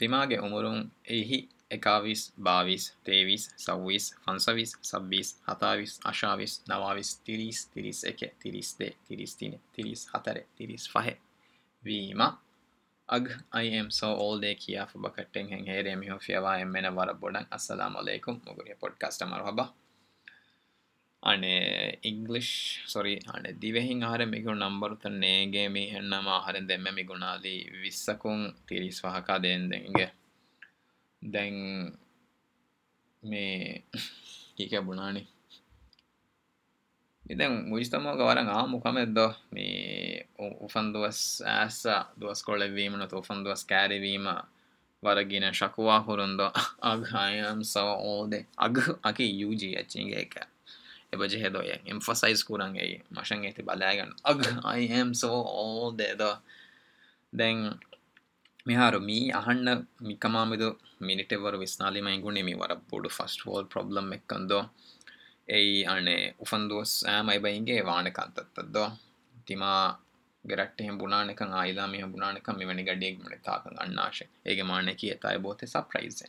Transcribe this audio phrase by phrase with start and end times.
[0.00, 1.46] تیما کے امرنگ ای
[1.68, 9.36] ایکس بائیس تیویس چویس پچوس چھبیس ستائیس اٹھایس نویس تریس تریس ایک تریس تے تریس
[9.36, 11.10] تین تریس ہاتر تریس فی
[11.82, 12.28] ویما
[13.08, 13.28] اگ
[13.52, 14.70] ایم سو دیکھ
[14.94, 19.64] بھگ رو نب بوڈن السلام علیکم مغرب کسٹمر ہوبا
[21.22, 22.50] අනේ ඉංගලිෂ්
[22.86, 29.38] සොරි අනේ දිවෙහින් ආර මිගුන් නම්බරත නේගේ මේ හෙන්නම ආහරෙන් දෙම්ම මිගුණාදී විස්සකුන් තිරිස් වහකා
[29.38, 30.10] දෙන් දෙන්ගේ
[31.22, 31.56] දැන්
[33.22, 33.84] මේ
[34.56, 35.22] කීක බුණානි
[37.24, 39.18] ඉදැන් මුජිස්තමෝ ගවරන් ආ මුකමෙද්ද
[39.52, 40.24] මේ
[40.60, 41.20] උෆන් දුවස්
[41.48, 41.76] ඇස
[42.16, 44.26] දුවස් කොල වීම නොත උෆන් දුවස් කෑරිවීම
[45.02, 46.40] වරගින ශකුවා හුරුන්ද
[46.82, 48.74] අග අයම් සව ඕදේ අග
[49.02, 50.59] අකි යුජී ඇච්චිගේ එකෑ
[51.12, 51.46] دیہ
[61.00, 64.52] مینٹر وسالیم گھنٹے بوڑھے فسٹ آلبل مکند
[70.44, 75.86] ගැට්ට හෙම් බුණනක ආයිදාම බුණනක මෙවැනි ගඩියක් මන තාක අන්නාශ ඒගේ මානක එතයි බෝත සප
[75.92, 76.18] ්‍රයිස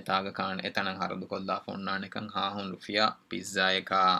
[0.00, 4.12] එතාගකාන එතන හරදු කොල්ලා ෆොන්නානක හාහුන් ලුෆිය පිස්්සායකා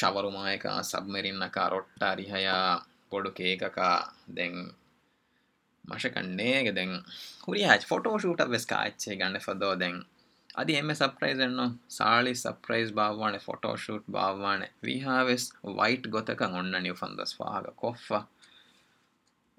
[0.00, 2.68] ශවරුමායක සබමරින්නකා රොට්ට රිහයා
[3.10, 3.96] පොඩු කේකකා
[4.30, 4.56] දැන්
[5.84, 6.92] මශකන්නේග දැන්
[7.44, 9.96] හරි හ ෆොටෝ ෂූට වෙස්කා ච්චේ ගන්න ෆදෝ දැන්
[10.54, 11.74] අධි එම සප්‍රයිසන්න
[11.90, 15.44] සාලි සප්‍රයිස් භාවවාන ෆොටෝ ෂූට් භාවවාන විහාවෙස්
[15.72, 18.24] වයිට් ගොතක ඔන්න නිියෆන්දස් වාහග කොෆ්වා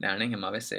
[0.00, 0.72] مہتنا ہس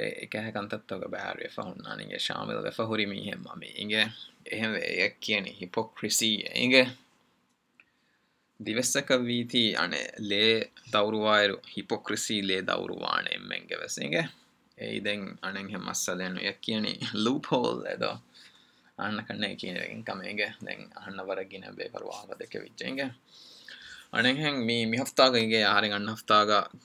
[16.62, 17.14] گیتیس
[17.14, 17.46] لوپ
[22.50, 23.00] کنگینگ
[24.12, 26.60] ہنگ می می ہفت ہر ہن ہفتہ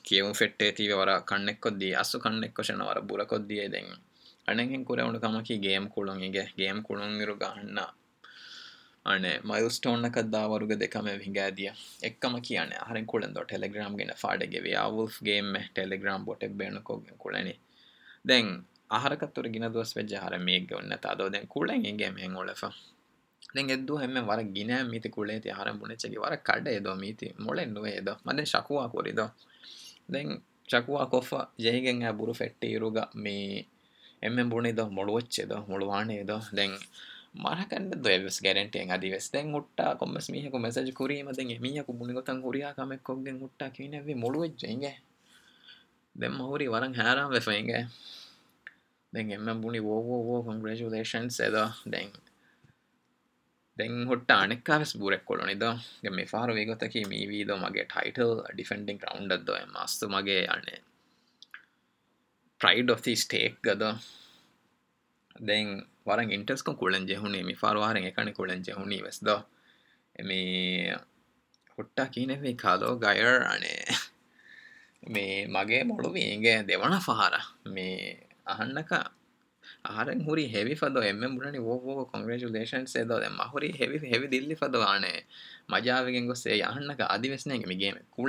[0.11, 1.49] گیم فٹر کن
[1.99, 3.51] ہس کنکر بور کنگ
[4.47, 6.03] ہنگریمکی گیم کو
[6.57, 7.29] گیم کوئی
[10.09, 11.67] کد دیکھی
[12.23, 16.25] یمکی ہن ہر کو ٹلی گرام گیم فاڈ گے آف گیم ٹلی گرام
[16.83, 17.31] کو
[18.23, 18.47] دین
[18.89, 20.65] آر کتر گیم دس ویج آ رہی
[21.17, 21.69] تو دے کڑ
[21.99, 22.65] گیمف
[23.55, 23.95] دیںو
[24.27, 25.23] وارر گین میتی کو
[25.59, 27.81] آرام بونیچی وار کڑے میتی موڑے نو
[28.25, 29.01] مکو کو
[30.11, 30.21] دے
[30.67, 32.03] چکھو کوف جی
[32.03, 32.77] آ بر فی
[33.15, 33.37] می
[34.21, 36.67] ایم بونی دڑوچید مڑوانے دیں
[37.35, 40.17] مرکن گیارنٹی مٹا کم
[40.49, 44.93] کو مسجد کو می می ہے کویک میں کھیں مٹین بھی موڑوچ ہوں گے
[46.15, 47.81] دےم ہوا ہوں گے
[49.13, 50.53] دیں ایمے بونی وو وہ
[51.91, 52.07] دیں
[53.77, 56.09] بورک کو یہ دو
[56.11, 56.87] میفاروتا
[57.55, 59.49] مغے ٹائٹل ڈیفینڈیگ راؤنڈ
[59.71, 60.45] مست مگے
[62.61, 63.67] پرائیڈ آف دی اسٹیٹ
[65.41, 69.37] گنگ وار انٹرس کو یہونی بیس دو
[70.19, 70.97] می
[71.83, 72.19] ہوا کہ
[76.15, 77.31] یہ گے دیہنا فہار
[77.65, 78.13] می
[78.45, 79.01] آنکا
[79.89, 82.85] ہرگری ہی پدو ایم بونا کنگراچوشن
[83.65, 84.81] ہی دی فدو
[85.69, 87.65] مجا ہاں گے
[87.65, 88.27] می گیم کو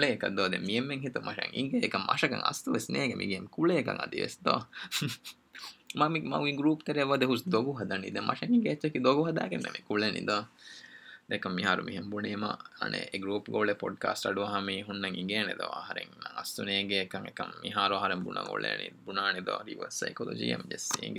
[0.61, 0.89] میم
[0.89, 3.83] مش ہوں گے کم مشکل میگے
[3.83, 4.59] کدی ویسو
[5.94, 6.91] ممک مم گروپ
[6.91, 7.93] ہگو حد
[8.15, 9.97] مشکو
[11.43, 12.35] کم میہار میم بوے
[13.14, 14.62] گروپ گوڈکاسٹو ہر
[18.17, 18.32] گمارو بو
[19.05, 19.32] بنا
[20.14, 21.11] کھو جی ایم جسے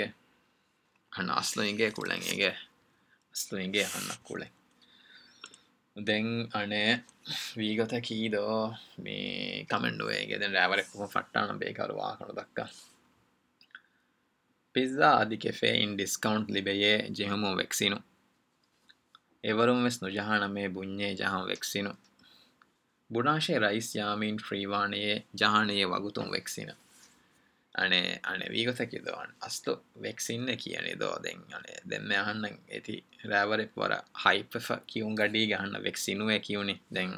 [1.19, 1.89] ہن اصل ہوں گے
[3.33, 3.83] اصل ہنڑے
[5.95, 6.21] دے
[7.57, 8.29] ہنگت کھی
[9.69, 11.71] کمنڈو پٹ بے
[12.31, 12.59] دک
[14.75, 17.35] پیزا آدھے ان ڈسکاؤنٹ لے جہ
[19.89, 21.87] سو جہان بن جہاں ویگ
[23.09, 26.19] بنا شائس جام فری ویے جہانے وغت
[27.77, 29.71] අනේ අනේ වීගොතැක දවන් අස්තු
[30.01, 32.95] වෙක්සින්න කියනෙ දෝ දෙන් අනේ දෙන්න අහන්න ඇති
[33.25, 33.91] රෑවර පොර
[34.19, 37.13] හයිපෆ කියවුම් ගඩී ගහන්න වෙක්සිනුව කියවුණනි දැන්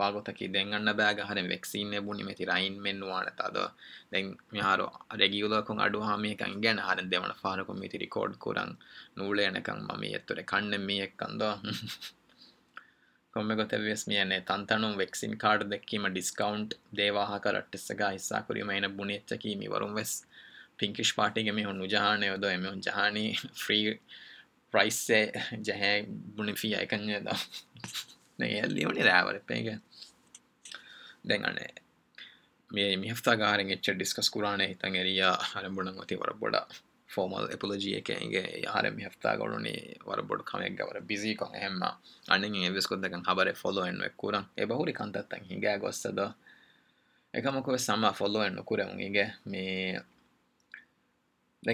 [0.00, 3.66] වාගොතකි දෙගන්න බෑ ගහර වෙක්සින්න බුණි මෙති රයින් මෙෙන්වාන තද
[4.10, 4.86] දෙැන් මහාරු
[5.08, 8.72] අරගියවලකුන් අඩු හාමියකන් ගැන හරන් දෙවන ාරකුම් මිතිරි කෝඩ් කුරන්
[9.16, 11.54] නූලේ යනකං මේ එත්තුර කන්න මේ එක්කන්දෝ
[13.36, 17.12] گم کوئی تنو ویگن کارڈ دیکھی میں ڈسکاؤنٹ دیہ
[17.12, 17.54] گسا کر
[18.88, 19.54] بھنیچکی
[19.94, 20.24] ویس
[20.76, 23.16] پینکیش پارٹی کے میم نوجہ نہیں ادو ایم جہان
[23.54, 23.94] فری
[24.70, 27.14] پرفی آئی کنونی
[32.74, 35.20] پہ ہفتہ گرچ ڈسکس کو آئیں گی
[35.78, 36.16] نتی
[37.14, 38.00] فوجی
[38.66, 39.76] آر میفا گڑی
[40.06, 40.56] ور بڑک
[41.08, 42.68] بزی ہاں
[42.70, 42.96] بیس کو
[43.54, 45.40] فوکری کتیں
[45.72, 46.26] ہتدو
[47.34, 49.08] یا فالو ری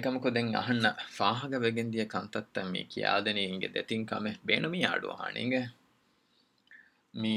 [0.14, 0.36] گد
[1.10, 4.12] فا ہندی کتیں می کے ہنک
[4.44, 5.12] مین می آڈو
[7.14, 7.36] می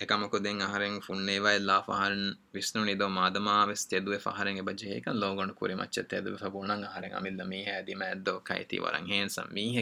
[0.00, 7.64] مرگی ولاح وادم وسہیں بجے لو گن کور مچھتے فو ہرگ میم
[8.44, 8.94] کئی تیوہر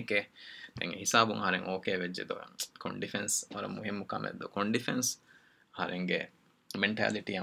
[0.08, 1.96] کے ساب بھو ہار اوکے
[2.78, 4.26] کون ڈیفنس ور می مکام
[4.44, 4.56] کو
[6.74, 7.38] مٹالٹی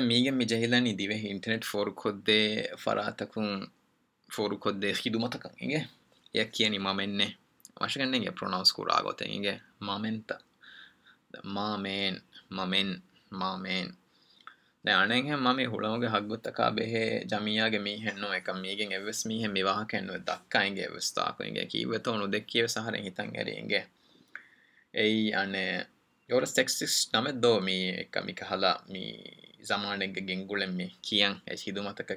[0.00, 2.30] میم نیوٹر نیٹ فور خود
[2.78, 3.26] فرا تھی
[4.32, 4.84] فور خود
[5.14, 5.80] متک ہوں گے
[6.34, 7.26] یقینی مے
[7.80, 9.56] مشکل پر آتے ہوں گے
[9.80, 10.32] مت
[11.44, 12.14] مین
[12.50, 12.88] ممین
[14.84, 16.24] مینگیں ممے ہوں گے ہک
[16.58, 17.58] گا بےحے ج می
[17.78, 19.82] می ہوں کم یہ ویس می ہا
[20.26, 20.86] دکے
[20.88, 23.82] وس و سر ہتھیری ہے
[24.94, 27.78] ایور سیسٹ نمو می
[28.10, 29.04] کمکل می
[29.68, 32.12] جمانگ گنگی کھی ایسو متک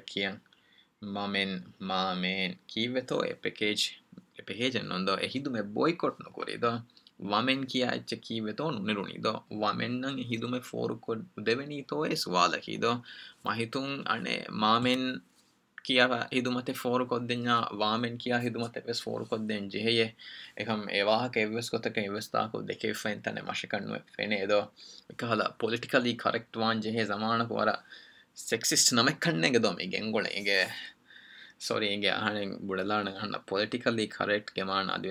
[1.02, 3.90] mamen, mamen, kive to epekej,
[4.38, 6.80] epekej non do ehidu me boycott no kore do,
[7.20, 11.86] vamen kia che kive to nune runi do, vamen nang ehidu me foru ko deveni
[11.86, 13.02] to es wala ki do,
[13.44, 15.20] mahitung ane mamen
[15.82, 20.12] kia ehidu mate foru ko denya, vamen kia ehidu mate es foru ko den jeheye,
[20.56, 23.98] ekam ewa ha ke ewes ko teke ewes ta ko deke fain tane mashikan nu
[24.16, 24.68] fene do,
[25.12, 27.82] ekala politically correct wan jehe zamana ko ara,
[28.36, 29.86] سیسٹ نمک گدم ہی
[31.58, 32.92] ساری ہوں بڑھل
[33.46, 34.62] politically کرٹ کھی
[35.02, 35.10] دے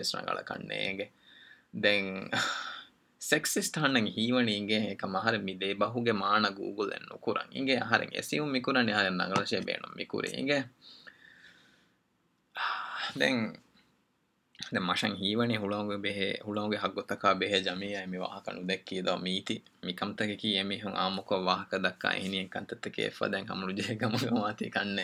[3.22, 5.74] سیسٹ ہیونی ہوں گے کمرے
[5.74, 5.86] بہ
[6.58, 6.92] گو گل
[7.16, 7.34] کو
[8.22, 10.02] save مکرم
[10.04, 10.22] کو
[14.80, 20.14] مشا ہی بنے ہوں گے ہلو گی ہاگوتک بہے جمے واحد دک میتی می کم
[20.14, 20.46] تک
[20.96, 21.38] آم کو
[21.74, 25.04] دکنی کتیں مجھے کنگ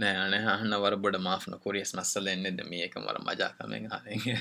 [0.00, 1.48] نڈ معف
[1.94, 2.34] نسلے
[2.64, 4.34] می کمر مزا کمیں گے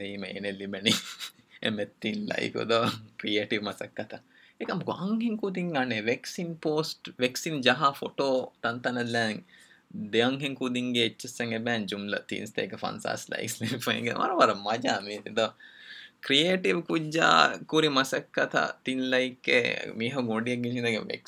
[0.21, 2.59] بین تین لگ
[3.19, 4.15] کیٹو مسکت
[4.61, 8.31] یہ کُتی کن وسن پوسٹ وسن جہاں فوٹو
[8.61, 9.33] تنتیں
[10.13, 15.19] دے ہوں کُدیسنگ بم ل تینسن سا لگیں گے بر بار مزہ می
[16.23, 19.29] کیئٹری مسکت تین لے
[19.95, 20.49] میہ گوڈ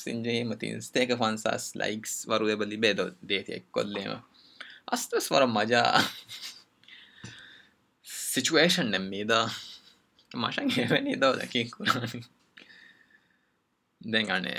[0.93, 1.57] تینک فن سا
[1.75, 3.83] لوگ دیکھو
[5.21, 5.83] سر مزا
[8.05, 8.95] سچن
[10.35, 11.33] مشنو
[11.33, 11.65] لگے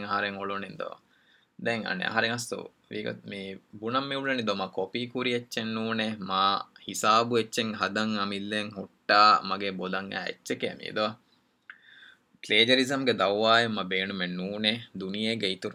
[5.57, 5.93] نو
[6.87, 9.11] ہسابوچ ہٹ
[9.43, 10.13] مگ بولنگ
[10.77, 11.07] میو
[12.43, 14.73] پلیجرزم کے دو آئ میڈم میں نونے
[14.93, 15.69] دنیا گئی تو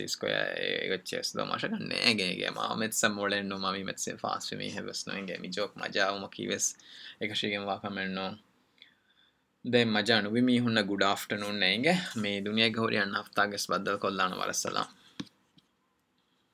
[5.76, 7.86] مجا کی واک
[9.84, 10.58] مزا نو بھی
[10.90, 14.10] گڈ آفٹر نو نی دنیا گوری اہم بدل کو
[14.52, 15.01] سلام